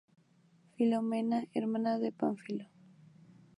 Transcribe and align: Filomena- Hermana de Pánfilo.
Filomena- 0.73 1.45
Hermana 1.53 1.99
de 1.99 2.11
Pánfilo. 2.11 2.65